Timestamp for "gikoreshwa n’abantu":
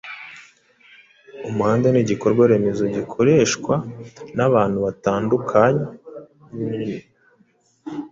2.95-4.77